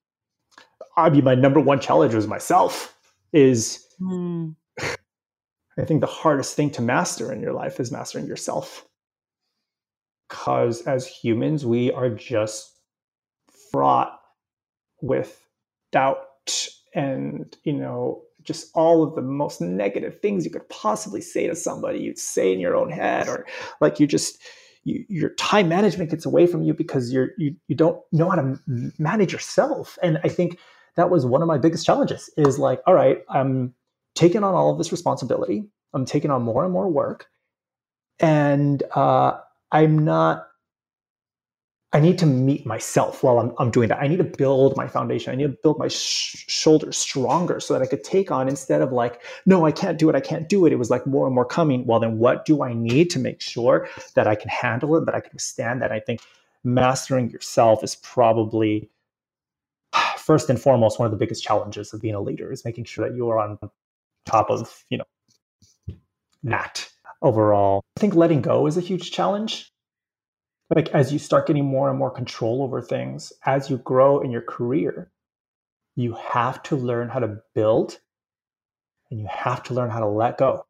[0.97, 2.97] I mean, my number one challenge was myself.
[3.33, 4.55] Is mm.
[4.81, 8.87] I think the hardest thing to master in your life is mastering yourself.
[10.29, 12.73] Because as humans, we are just
[13.73, 14.19] fraught
[15.01, 15.41] with
[15.91, 16.27] doubt
[16.95, 21.55] and you know just all of the most negative things you could possibly say to
[21.55, 23.47] somebody you'd say in your own head or
[23.81, 24.43] like you just
[24.85, 28.37] you, your time management gets away from you because you're you, you don't know how
[28.37, 28.59] to
[28.99, 29.99] manage yourself.
[30.03, 30.59] And i think
[30.97, 33.75] that was one of my biggest challenges is like all right i'm
[34.15, 35.65] taking on all of this responsibility.
[35.93, 37.27] I'm taking on more and more work.
[38.21, 39.39] And uh,
[39.73, 40.47] i'm not
[41.95, 44.01] I need to meet myself while I'm, I'm doing that.
[44.01, 45.33] I need to build my foundation.
[45.33, 48.83] I need to build my sh- shoulders stronger so that I could take on instead
[48.83, 50.17] of like, no, I can't do it.
[50.17, 50.73] I can't do it.
[50.73, 51.87] It was like more and more coming.
[51.87, 55.15] Well, then what do I need to make sure that I can handle it, that
[55.15, 55.93] I can withstand that?
[55.93, 56.21] I think
[56.65, 58.91] mastering yourself is probably
[60.17, 63.09] first and foremost one of the biggest challenges of being a leader is making sure
[63.09, 63.57] that you are on
[64.27, 65.95] top of, you know,
[66.43, 66.91] that
[67.23, 67.85] overall.
[67.97, 69.71] I think letting go is a huge challenge
[70.75, 74.31] like as you start getting more and more control over things as you grow in
[74.31, 75.11] your career
[75.97, 77.99] you have to learn how to build
[79.11, 80.67] and you have to learn how to let go.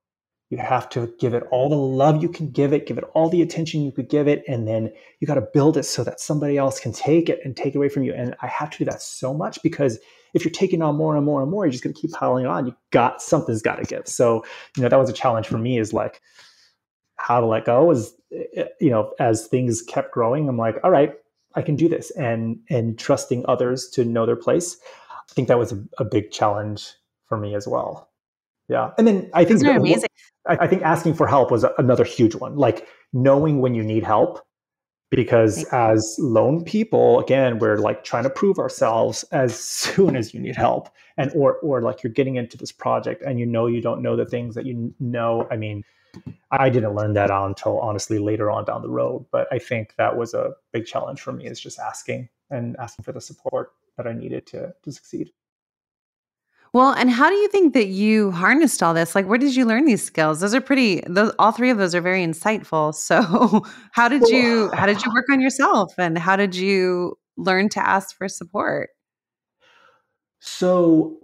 [0.51, 3.29] You have to give it all the love you can give it give it all
[3.29, 6.21] the attention you could give it and then you got to build it so that
[6.21, 8.13] somebody else can take it and take it away from you.
[8.13, 9.99] And i have to do that so much because
[10.35, 12.47] if you're taking on more and more and more you're just going to keep piling
[12.47, 12.67] on.
[12.67, 14.07] You got something's got to give.
[14.07, 14.45] So
[14.77, 16.21] you know that was a challenge for me is like
[17.25, 20.77] how to let go is eh, eh, you know as things kept growing i'm like
[20.85, 21.15] all right
[21.55, 24.77] i can do this and and trusting others to know their place
[25.11, 26.93] i think that was a, a big challenge
[27.27, 28.11] for me as well
[28.69, 30.09] yeah and then i think that, amazing.
[30.47, 34.05] I, I think asking for help was another huge one like knowing when you need
[34.05, 34.41] help
[35.11, 40.41] because as lone people again we're like trying to prove ourselves as soon as you
[40.41, 43.81] need help and or or like you're getting into this project and you know you
[43.81, 45.83] don't know the things that you know i mean
[46.51, 49.27] I didn't learn that until honestly later on down the road.
[49.31, 53.05] But I think that was a big challenge for me is just asking and asking
[53.05, 55.31] for the support that I needed to to succeed.
[56.73, 59.15] Well, and how do you think that you harnessed all this?
[59.15, 60.41] Like, where did you learn these skills?
[60.41, 61.03] Those are pretty.
[61.07, 62.93] Those all three of those are very insightful.
[63.05, 67.69] So, how did you how did you work on yourself, and how did you learn
[67.71, 68.91] to ask for support?
[70.41, 71.19] So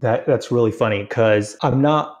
[0.00, 2.17] that that's really funny because I'm not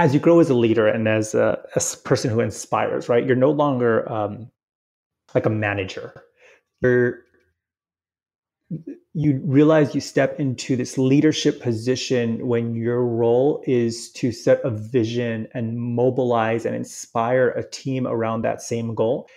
[0.00, 3.26] as you grow as a leader and as a, a person who inspires, right?
[3.26, 4.50] You're no longer um,
[5.34, 6.24] like a manager.
[6.80, 7.18] You're
[9.12, 14.70] you realize you step into this leadership position when your role is to set a
[14.70, 19.28] vision and mobilize and inspire a team around that same goal.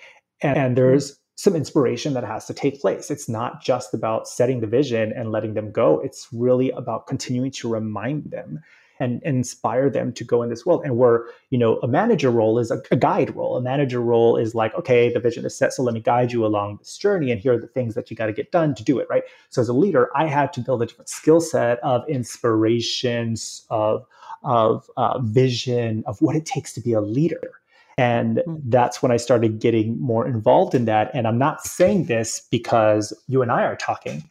[0.42, 3.12] And, and there's some inspiration that has to take place.
[3.12, 6.00] It's not just about setting the vision and letting them go.
[6.00, 8.62] It's really about continuing to remind them
[9.04, 10.82] and, and inspire them to go in this world.
[10.84, 13.58] And where, you know, a manager role is a, a guide role.
[13.58, 16.46] A manager role is like, okay, the vision is set, so let me guide you
[16.46, 17.32] along this journey.
[17.32, 19.24] And here are the things that you got to get done to do it, right?
[19.50, 24.06] So as a leader, I had to build a different skill set of inspirations, of
[24.44, 27.62] of uh, vision, of what it takes to be a leader.
[27.98, 28.56] And hmm.
[28.66, 31.12] that's when I started getting more involved in that.
[31.14, 34.24] And I'm not saying this because you and I are talking,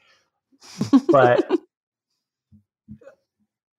[1.09, 1.49] but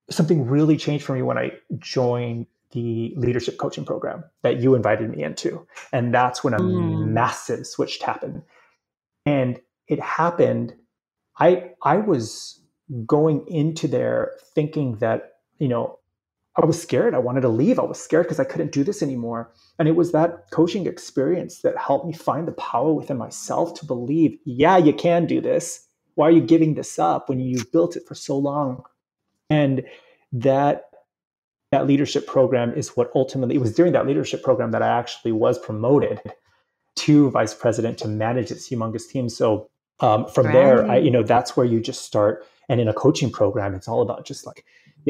[0.09, 5.09] something really changed for me when I joined the leadership coaching program that you invited
[5.09, 5.65] me into.
[5.91, 7.07] And that's when a mm.
[7.07, 8.41] massive switch happened.
[9.25, 10.73] And it happened,
[11.39, 12.59] I I was
[13.05, 15.99] going into there thinking that, you know,
[16.55, 17.15] I was scared.
[17.15, 17.79] I wanted to leave.
[17.79, 19.51] I was scared because I couldn't do this anymore.
[19.79, 23.85] And it was that coaching experience that helped me find the power within myself to
[23.85, 25.87] believe, yeah, you can do this.
[26.15, 28.83] Why are you giving this up when you've built it for so long?
[29.49, 29.84] And
[30.32, 30.86] that
[31.71, 35.32] that leadership program is what ultimately it was during that leadership program that I actually
[35.32, 36.21] was promoted
[36.97, 39.27] to vice president to manage this humongous team.
[39.27, 40.53] So um, from right.
[40.53, 42.45] there, I, you know, that's where you just start.
[42.69, 44.65] And in a coaching program, it's all about just like,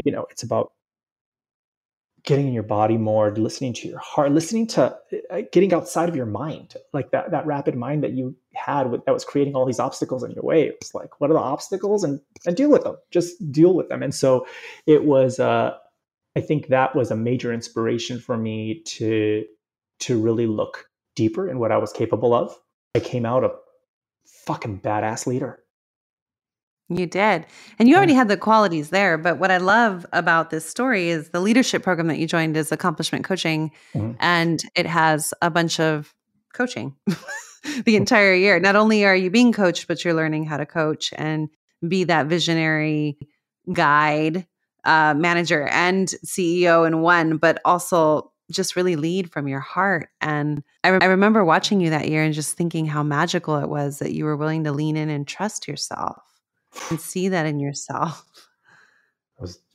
[0.05, 0.71] you know, it's about
[2.23, 4.97] getting in your body more, listening to your heart, listening to
[5.29, 9.03] uh, getting outside of your mind, like that that rapid mind that you had with,
[9.05, 10.63] that was creating all these obstacles in your way.
[10.63, 12.97] It was like, what are the obstacles, and and deal with them.
[13.11, 14.03] Just deal with them.
[14.03, 14.47] And so,
[14.85, 15.39] it was.
[15.39, 15.75] Uh,
[16.35, 19.45] I think that was a major inspiration for me to
[19.99, 22.57] to really look deeper in what I was capable of.
[22.95, 23.51] I came out a
[24.25, 25.62] fucking badass leader.
[26.89, 27.45] You did.
[27.79, 29.17] And you already had the qualities there.
[29.17, 32.71] But what I love about this story is the leadership program that you joined is
[32.71, 33.71] accomplishment coaching.
[33.93, 34.13] Mm-hmm.
[34.19, 36.13] And it has a bunch of
[36.53, 36.95] coaching
[37.85, 38.59] the entire year.
[38.59, 41.49] Not only are you being coached, but you're learning how to coach and
[41.87, 43.17] be that visionary
[43.71, 44.45] guide,
[44.83, 50.09] uh, manager, and CEO in one, but also just really lead from your heart.
[50.19, 53.69] And I, re- I remember watching you that year and just thinking how magical it
[53.69, 56.21] was that you were willing to lean in and trust yourself
[56.89, 58.25] and see that in yourself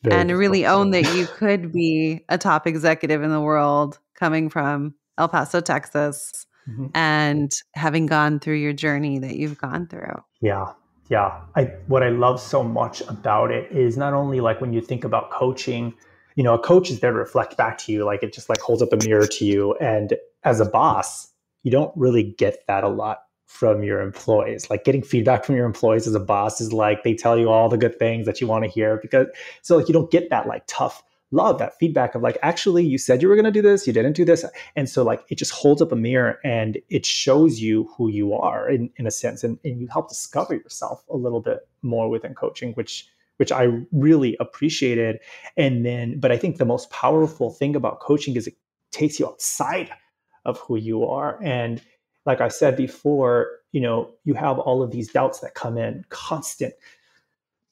[0.05, 4.95] and really own that you could be a top executive in the world coming from
[5.19, 6.87] El Paso, Texas, mm-hmm.
[6.95, 10.23] and having gone through your journey that you've gone through.
[10.41, 10.73] Yeah.
[11.09, 11.41] Yeah.
[11.57, 15.05] I what I love so much about it is not only like when you think
[15.05, 15.95] about coaching,
[16.37, 18.61] you know, a coach is there to reflect back to you, like it just like
[18.61, 19.75] holds up a mirror to you.
[19.77, 21.33] And as a boss,
[21.63, 24.69] you don't really get that a lot from your employees.
[24.69, 27.69] Like getting feedback from your employees as a boss is like they tell you all
[27.69, 29.27] the good things that you want to hear because
[29.63, 32.97] so like you don't get that like tough love that feedback of like actually you
[32.97, 34.45] said you were going to do this you didn't do this.
[34.77, 38.35] And so like it just holds up a mirror and it shows you who you
[38.35, 42.09] are in, in a sense and, and you help discover yourself a little bit more
[42.11, 43.09] within coaching which
[43.39, 45.21] which i really appreciated.
[45.57, 48.57] And then but i think the most powerful thing about coaching is it
[48.91, 49.91] takes you outside
[50.45, 51.39] of who you are.
[51.43, 51.81] And
[52.29, 56.05] like i said before you know you have all of these doubts that come in
[56.11, 56.73] constant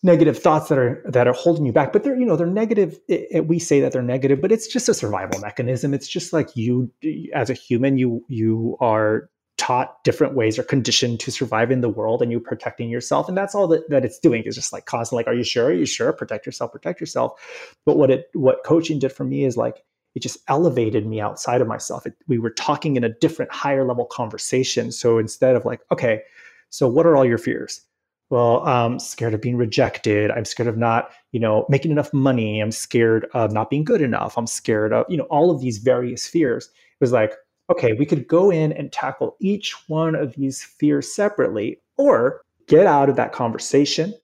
[0.03, 2.99] negative thoughts that are that are holding you back but they're you know they're negative
[3.09, 5.93] it, it, we say that they're negative but it's just a survival mechanism.
[5.95, 6.91] It's just like you
[7.35, 11.89] as a human you you are taught different ways or conditioned to survive in the
[11.89, 14.43] world and you're protecting yourself and that's all that, that it's doing.
[14.45, 15.67] Is just like constantly like are you sure?
[15.67, 16.13] Are you sure?
[16.13, 17.41] Protect yourself protect yourself.
[17.85, 19.83] But what it what coaching did for me is like
[20.17, 22.07] it just elevated me outside of myself.
[22.07, 24.91] It, we were talking in a different, higher level conversation.
[24.91, 26.23] So instead of like, okay,
[26.71, 27.83] so what are all your fears?
[28.31, 30.31] Well, I'm scared of being rejected.
[30.31, 32.61] I'm scared of not, you know, making enough money.
[32.61, 34.37] I'm scared of not being good enough.
[34.37, 36.65] I'm scared of, you know, all of these various fears.
[36.67, 37.35] It was like,
[37.71, 42.87] okay, we could go in and tackle each one of these fears separately, or get
[42.87, 44.15] out of that conversation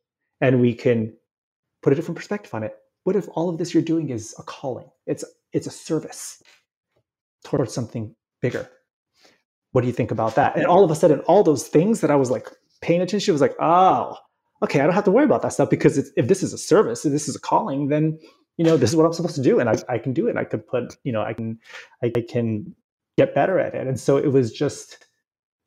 [0.41, 1.13] and we can
[1.83, 2.77] put a different perspective on it.
[3.05, 4.89] What if all of this you're doing is a calling?
[5.07, 6.43] It's it's a service
[7.45, 8.69] towards something bigger.
[9.73, 10.57] What do you think about that?
[10.57, 12.49] And all of a sudden, all those things that I was like
[12.81, 14.17] paying attention was like, oh,
[14.63, 17.05] okay, I don't have to worry about that stuff because if this is a service,
[17.05, 18.19] if this is a calling, then
[18.59, 20.31] you know this is what I'm supposed to do, and I, I can do it.
[20.31, 21.59] And I can put, you know, I can,
[22.03, 22.75] I can
[23.17, 23.87] get better at it.
[23.87, 25.07] And so it was just,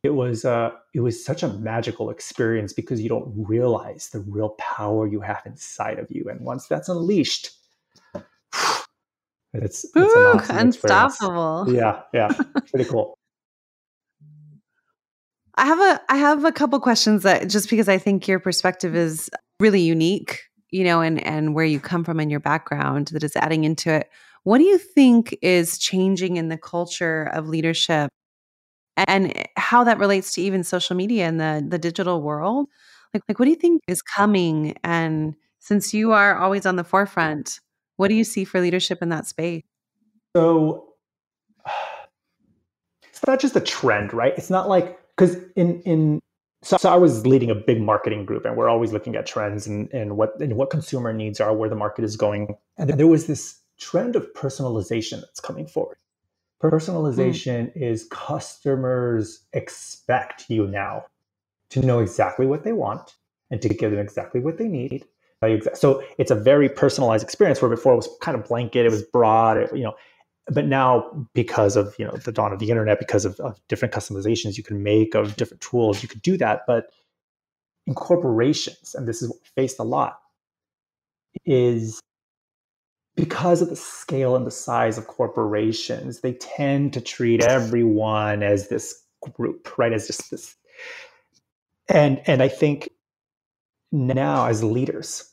[0.05, 4.49] it was, uh, it was such a magical experience because you don't realize the real
[4.59, 7.51] power you have inside of you, and once that's unleashed,
[9.53, 11.65] it's, it's Ooh, unstoppable.
[11.73, 12.29] Yeah, yeah,
[12.69, 13.17] pretty cool.
[15.55, 18.95] I have a I have a couple questions that just because I think your perspective
[18.95, 23.23] is really unique, you know, and and where you come from and your background that
[23.23, 24.09] is adding into it.
[24.43, 28.11] What do you think is changing in the culture of leadership
[28.97, 32.67] and how that relates to even social media and the the digital world?
[33.13, 36.83] Like like what do you think is coming and since you are always on the
[36.83, 37.59] forefront,
[37.97, 39.63] what do you see for leadership in that space?
[40.35, 40.93] So
[43.09, 44.33] it's not just a trend, right?
[44.37, 46.19] It's not like because in in
[46.61, 49.67] so, so, I was leading a big marketing group, and we're always looking at trends
[49.67, 52.55] and, and what and what consumer needs are, where the market is going.
[52.77, 55.97] And there was this trend of personalization that's coming forward.
[56.71, 57.81] Personalization mm.
[57.81, 61.05] is customers expect you now
[61.69, 63.15] to know exactly what they want
[63.51, 65.05] and to give them exactly what they need
[65.73, 69.03] so it's a very personalized experience where before it was kind of blanket, it was
[69.03, 69.93] broad, you know,
[70.47, 73.93] but now because of you know the dawn of the internet, because of, of different
[73.93, 76.61] customizations you can make of different tools, you could do that.
[76.67, 76.87] But
[77.87, 80.19] in corporations, and this is faced a lot,
[81.45, 81.99] is
[83.15, 88.69] because of the scale and the size of corporations, they tend to treat everyone as
[88.69, 89.01] this
[89.33, 89.93] group, right?
[89.93, 90.55] As just this.
[91.89, 92.89] And and I think
[93.91, 95.31] now as leaders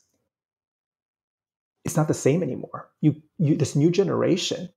[1.83, 4.69] it's not the same anymore you, you this new generation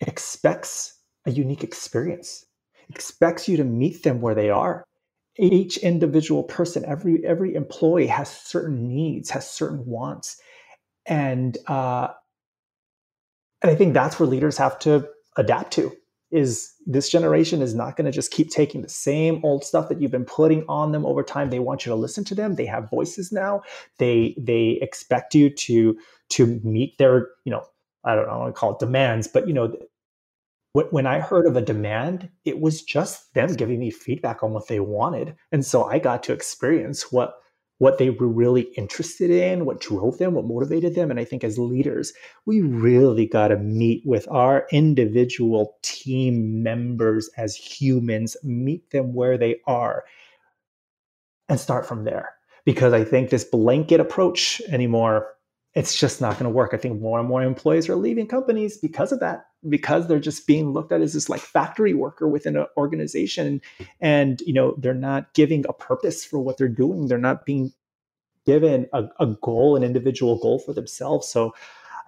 [0.00, 2.44] expects a unique experience
[2.88, 4.84] expects you to meet them where they are
[5.38, 10.40] each individual person every every employee has certain needs has certain wants
[11.06, 12.08] and uh
[13.62, 15.92] and i think that's where leaders have to adapt to
[16.30, 20.00] is this generation is not going to just keep taking the same old stuff that
[20.00, 21.50] you've been putting on them over time.
[21.50, 22.54] They want you to listen to them.
[22.54, 23.62] They have voices now.
[23.98, 25.98] They they expect you to
[26.30, 27.64] to meet their you know
[28.04, 29.76] i don't know i want to call it demands but you know
[30.72, 34.68] when i heard of a demand it was just them giving me feedback on what
[34.68, 35.34] they wanted.
[35.52, 37.34] And so i got to experience what
[37.80, 41.10] what they were really interested in, what drove them, what motivated them.
[41.10, 42.12] And I think as leaders,
[42.44, 49.38] we really got to meet with our individual team members as humans, meet them where
[49.38, 50.04] they are,
[51.48, 52.34] and start from there.
[52.66, 55.28] Because I think this blanket approach anymore,
[55.74, 56.70] it's just not going to work.
[56.74, 60.46] I think more and more employees are leaving companies because of that, because they're just
[60.46, 63.60] being looked at as this like factory worker within an organization,
[64.00, 67.06] and you know they're not giving a purpose for what they're doing.
[67.06, 67.72] They're not being
[68.46, 71.28] given a, a goal, an individual goal for themselves.
[71.28, 71.54] So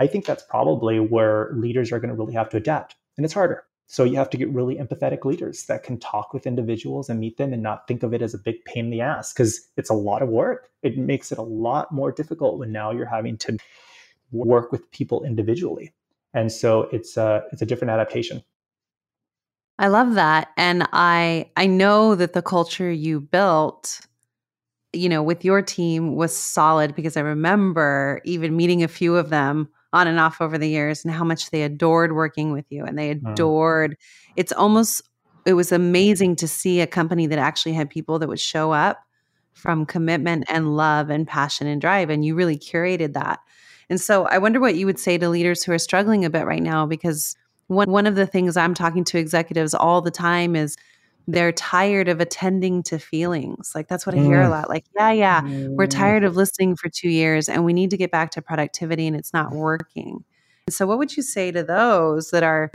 [0.00, 3.34] I think that's probably where leaders are going to really have to adapt, and it's
[3.34, 3.64] harder.
[3.92, 7.36] So you have to get really empathetic leaders that can talk with individuals and meet
[7.36, 9.90] them and not think of it as a big pain in the ass because it's
[9.90, 10.70] a lot of work.
[10.82, 13.58] It makes it a lot more difficult when now you're having to
[14.30, 15.92] work with people individually.
[16.32, 18.42] And so it's a, it's a different adaptation.
[19.78, 20.48] I love that.
[20.56, 24.00] And I I know that the culture you built,
[24.94, 29.28] you know, with your team was solid because I remember even meeting a few of
[29.28, 32.84] them on and off over the years and how much they adored working with you
[32.84, 33.30] and they mm.
[33.30, 34.32] adored mm.
[34.36, 35.02] it's almost
[35.44, 39.04] it was amazing to see a company that actually had people that would show up
[39.52, 43.40] from commitment and love and passion and drive and you really curated that.
[43.90, 46.46] And so I wonder what you would say to leaders who are struggling a bit
[46.46, 47.36] right now because
[47.66, 50.76] one one of the things I'm talking to executives all the time is
[51.28, 53.72] they're tired of attending to feelings.
[53.74, 54.46] Like that's what I hear mm.
[54.46, 54.68] a lot.
[54.68, 55.70] Like, yeah, yeah, mm.
[55.70, 59.06] we're tired of listening for 2 years and we need to get back to productivity
[59.06, 60.24] and it's not working.
[60.70, 62.70] So what would you say to those that are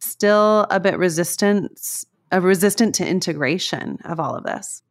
[0.00, 4.82] still a bit resistant uh, resistant to integration of all of this?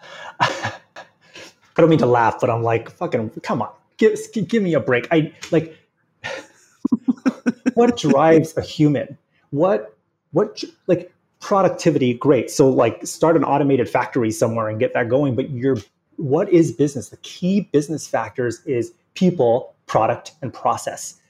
[0.40, 3.70] I don't mean to laugh, but I'm like, fucking come on.
[3.96, 5.08] Give give me a break.
[5.10, 5.76] I like
[7.74, 9.18] what drives a human?
[9.50, 9.96] What
[10.32, 11.13] what like
[11.44, 12.14] productivity?
[12.14, 12.50] Great.
[12.50, 15.36] So like start an automated factory somewhere and get that going.
[15.36, 15.76] But your
[16.16, 17.10] what is business?
[17.10, 21.20] The key business factors is people, product, and process.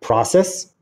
[0.00, 0.72] Process,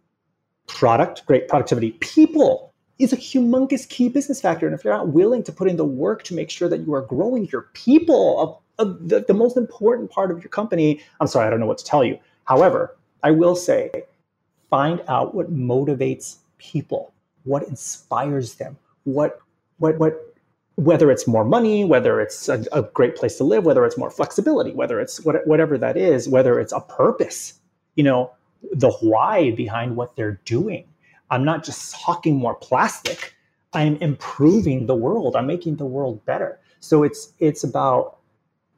[0.68, 1.92] product, great productivity.
[1.98, 4.66] People is a humongous key business factor.
[4.66, 6.94] And if you're not willing to put in the work to make sure that you
[6.94, 11.26] are growing your people of, of the, the most important part of your company, I'm
[11.26, 12.20] sorry, I don't know what to tell you.
[12.44, 13.90] However, I will say
[14.70, 17.12] find out what motivates people,
[17.44, 19.40] what inspires them, what
[19.78, 20.32] what what
[20.76, 24.10] whether it's more money, whether it's a, a great place to live, whether it's more
[24.10, 27.54] flexibility, whether it's what, whatever that is, whether it's a purpose,
[27.94, 28.30] you know,
[28.72, 30.84] the why behind what they're doing.
[31.30, 33.34] I'm not just hawking more plastic.
[33.72, 35.36] I'm improving the world.
[35.36, 36.58] I'm making the world better.
[36.80, 38.18] So it's it's about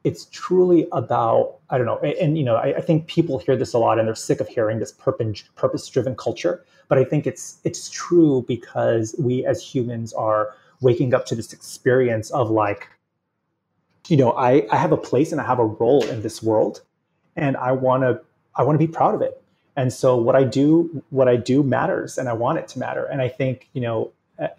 [0.05, 3.57] it's truly about I don't know, and, and you know, I, I, think people hear
[3.57, 6.63] this a lot and they're sick of hearing this purpose driven culture.
[6.87, 11.51] But I think it's it's true because we as humans are waking up to this
[11.51, 12.87] experience of like,
[14.07, 16.83] you know, I, I have a place and I have a role in this world,
[17.35, 18.21] and I want to
[18.55, 19.41] I want to be proud of it.
[19.75, 23.05] And so what I do what I do matters, and I want it to matter.
[23.05, 24.11] And I think you know,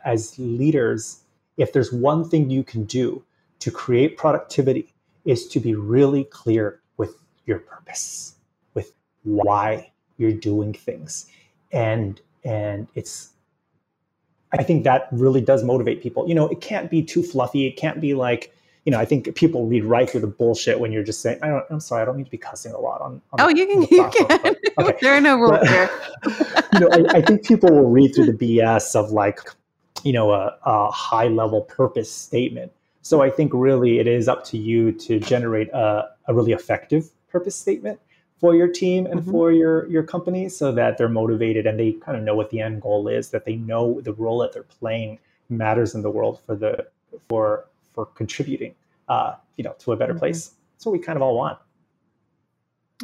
[0.04, 1.20] as leaders,
[1.56, 3.22] if there's one thing you can do
[3.60, 4.92] to create productivity
[5.26, 8.36] is to be really clear with your purpose,
[8.74, 8.92] with
[9.24, 11.26] why you're doing things.
[11.72, 13.30] And and it's
[14.52, 16.28] I think that really does motivate people.
[16.28, 17.66] You know, it can't be too fluffy.
[17.66, 18.54] It can't be like,
[18.84, 21.48] you know, I think people read right through the bullshit when you're just saying, I
[21.48, 23.20] don't, I'm sorry, I don't mean to be cussing a lot on.
[23.32, 24.56] on oh, you can, you can.
[24.78, 24.96] okay.
[25.02, 25.90] there are no rules here.
[26.72, 29.40] you know, I, I, think people will read through the BS of like,
[30.04, 32.70] you know, a, a high level purpose statement.
[33.06, 37.08] So I think really it is up to you to generate a, a really effective
[37.28, 38.00] purpose statement
[38.40, 39.30] for your team and mm-hmm.
[39.30, 42.60] for your your company so that they're motivated and they kind of know what the
[42.60, 46.40] end goal is that they know the role that they're playing matters in the world
[46.44, 46.84] for the
[47.28, 48.74] for for contributing
[49.08, 50.18] uh, you know to a better mm-hmm.
[50.18, 51.58] place that's what we kind of all want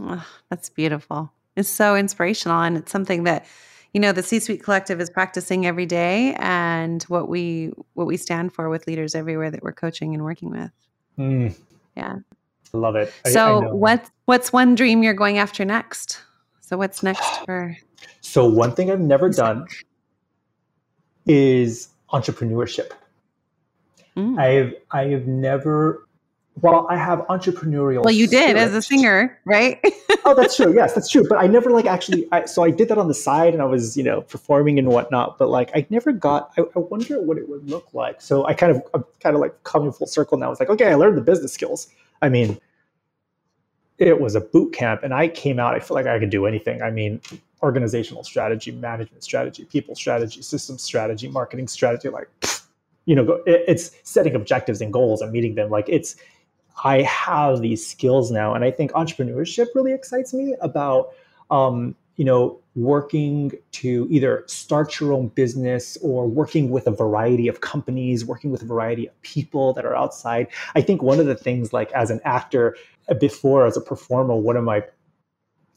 [0.00, 3.46] oh, that's beautiful it's so inspirational and it's something that
[3.92, 8.52] you know the c-suite collective is practicing every day and what we what we stand
[8.52, 10.70] for with leaders everywhere that we're coaching and working with.
[11.18, 11.54] Mm.
[11.96, 12.16] yeah.
[12.72, 13.12] Love it.
[13.26, 16.22] So I, what's what's one dream you're going after next?
[16.60, 17.76] So what's next for
[18.22, 19.66] so one thing i've never done
[21.26, 22.92] is entrepreneurship.
[24.16, 24.38] Mm.
[24.38, 26.06] i've i have never
[26.60, 28.04] well, I have entrepreneurial.
[28.04, 29.80] Well, you did as a singer, right?
[30.24, 30.74] oh, that's true.
[30.74, 31.26] Yes, that's true.
[31.26, 32.28] But I never like actually.
[32.30, 34.88] I, so I did that on the side, and I was you know performing and
[34.88, 35.38] whatnot.
[35.38, 36.52] But like, I never got.
[36.58, 38.20] I, I wonder what it would look like.
[38.20, 40.50] So I kind of, I'm kind of like coming full circle now.
[40.50, 41.88] It's like, okay, I learned the business skills.
[42.20, 42.60] I mean,
[43.98, 45.74] it was a boot camp, and I came out.
[45.74, 46.82] I feel like I could do anything.
[46.82, 47.20] I mean,
[47.62, 52.10] organizational strategy, management strategy, people strategy, system strategy, marketing strategy.
[52.10, 52.28] Like,
[53.06, 55.70] you know, it's setting objectives and goals and meeting them.
[55.70, 56.16] Like, it's
[56.84, 58.54] I have these skills now.
[58.54, 61.12] And I think entrepreneurship really excites me about,
[61.50, 67.48] um, you know, working to either start your own business or working with a variety
[67.48, 70.46] of companies, working with a variety of people that are outside.
[70.74, 72.76] I think one of the things, like as an actor,
[73.18, 74.84] before as a performer, one of my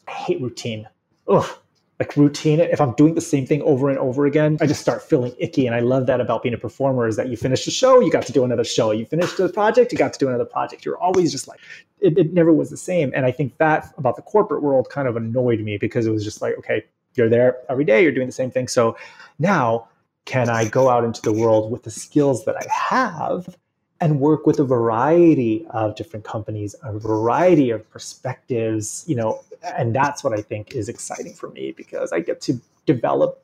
[0.08, 0.88] I hate routine.
[1.28, 1.58] Ugh,
[2.00, 5.02] like routine if i'm doing the same thing over and over again i just start
[5.02, 7.72] feeling icky and i love that about being a performer is that you finish the
[7.72, 8.92] show you got to do another show.
[8.92, 10.86] You finish the project you got to do another project.
[10.86, 11.60] You're always just like
[12.00, 13.12] it, it never was the same.
[13.16, 16.24] And i think that about the corporate world kind of annoyed me because it was
[16.24, 16.84] just like okay
[17.16, 18.68] you're there every day you're doing the same thing.
[18.68, 18.98] So
[19.40, 19.88] now
[20.26, 23.56] can i go out into the world with the skills that i have
[24.02, 29.42] and work with a variety of different companies, a variety of perspectives, you know,
[29.78, 33.44] and that's what I think is exciting for me because I get to develop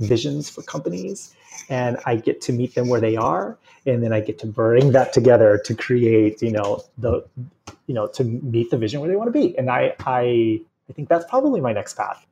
[0.00, 1.34] visions for companies
[1.68, 4.92] and I get to meet them where they are, and then I get to bring
[4.92, 7.26] that together to create, you know, the,
[7.86, 9.58] you know, to meet the vision where they want to be.
[9.58, 12.24] And I, I, I think that's probably my next path.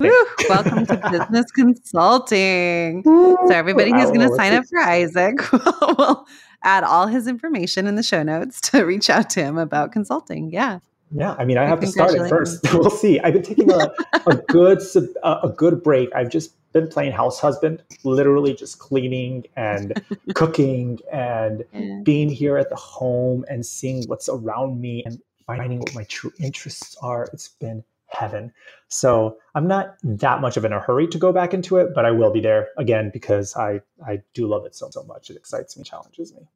[0.00, 0.10] Woo,
[0.48, 3.02] welcome to business consulting.
[3.46, 6.26] So everybody who's going to sign up for Isaac will
[6.62, 10.50] add all his information in the show notes to reach out to him about consulting.
[10.50, 10.78] Yeah.
[11.16, 12.60] Yeah, I mean, I have to start it first.
[12.74, 13.20] we'll see.
[13.20, 13.92] I've been taking a,
[14.26, 14.80] a good
[15.22, 16.12] a good break.
[16.12, 20.04] I've just been playing house husband, literally just cleaning and
[20.34, 22.00] cooking and yeah.
[22.02, 26.32] being here at the home and seeing what's around me and finding what my true
[26.40, 27.28] interests are.
[27.32, 28.52] It's been heaven.
[28.88, 32.04] So I'm not that much of in a hurry to go back into it, but
[32.04, 35.30] I will be there again because I I do love it so so much.
[35.30, 36.48] It excites me, challenges me.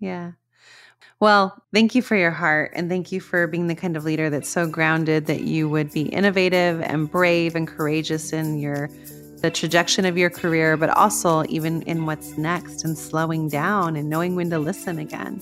[0.00, 0.32] Yeah.
[1.20, 4.28] Well, thank you for your heart and thank you for being the kind of leader
[4.28, 8.90] that's so grounded that you would be innovative and brave and courageous in your
[9.42, 14.08] the trajectory of your career, but also even in what's next and slowing down and
[14.08, 15.40] knowing when to listen again.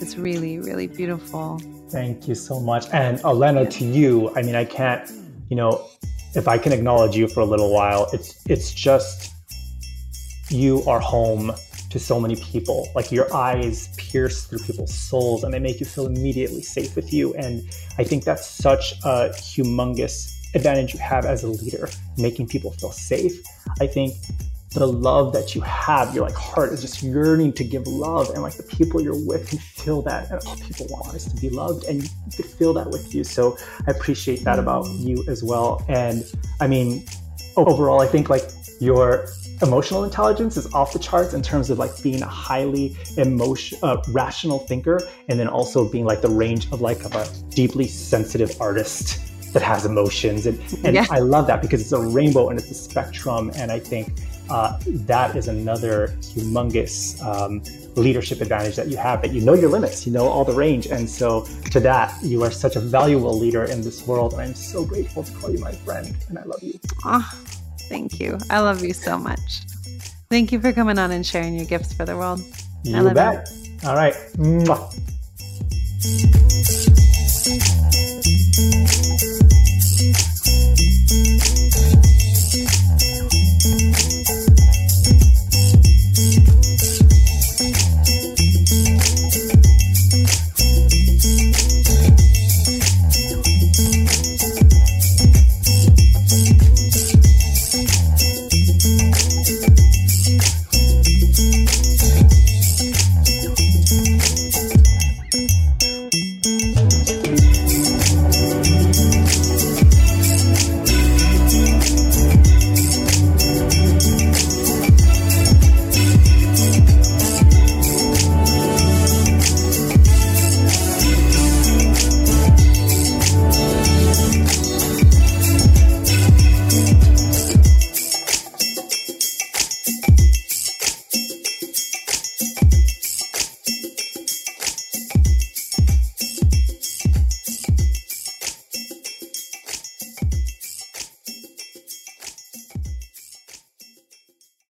[0.00, 1.60] It's really, really beautiful.
[1.88, 2.86] Thank you so much.
[2.92, 3.70] And Elena, yeah.
[3.70, 5.10] to you, I mean, I can't,
[5.48, 5.88] you know,
[6.34, 9.32] if I can acknowledge you for a little while, it's it's just
[10.50, 11.52] you are home
[11.90, 12.88] to so many people.
[12.94, 17.12] Like your eyes pierce through people's souls and they make you feel immediately safe with
[17.12, 17.34] you.
[17.34, 17.62] And
[17.98, 22.92] I think that's such a humongous advantage you have as a leader, making people feel
[22.92, 23.40] safe.
[23.80, 24.14] I think
[24.72, 28.42] the love that you have, your like heart is just yearning to give love, and
[28.42, 30.30] like the people you're with can feel that.
[30.30, 33.24] And oh, people want us to be loved, and could feel that with you.
[33.24, 35.84] So I appreciate that about you as well.
[35.88, 36.22] And
[36.60, 37.04] I mean,
[37.56, 38.44] overall, I think like
[38.78, 39.26] your
[39.62, 44.02] emotional intelligence is off the charts in terms of like being a highly emotion uh,
[44.08, 48.60] rational thinker and then also being like the range of like of a deeply sensitive
[48.60, 49.20] artist
[49.52, 50.46] that has emotions.
[50.46, 51.06] And, and yeah.
[51.10, 53.50] i love that because it's a rainbow and it's a spectrum.
[53.56, 54.12] And i think
[54.50, 57.62] uh, that is another humongous um,
[57.96, 60.86] leadership advantage that you have that you know your limits you know all the range.
[60.86, 64.32] And so to that you are such a valuable leader in this world.
[64.32, 66.14] And i'm so grateful to call you my friend.
[66.28, 66.78] And i love you.
[67.04, 67.30] Oh,
[67.88, 68.38] Thank you.
[68.50, 69.40] I love you so much.
[70.30, 72.40] Thank you for coming on and sharing your gifts for the world.
[72.84, 73.48] You I love bet.
[73.82, 73.88] You.
[73.88, 74.14] All right.
[74.36, 74.94] Mwah.